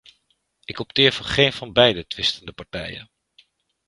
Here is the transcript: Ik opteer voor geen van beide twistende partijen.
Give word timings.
Ik 0.63 0.79
opteer 0.79 1.13
voor 1.13 1.25
geen 1.25 1.53
van 1.53 1.73
beide 1.73 2.07
twistende 2.07 2.51
partijen. 2.51 3.09